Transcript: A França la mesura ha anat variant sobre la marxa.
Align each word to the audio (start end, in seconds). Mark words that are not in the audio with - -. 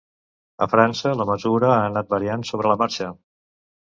A 0.65 0.67
França 0.71 1.11
la 1.19 1.27
mesura 1.31 1.69
ha 1.75 1.85
anat 1.89 2.09
variant 2.15 2.45
sobre 2.53 2.71
la 2.73 2.79
marxa. 2.85 3.13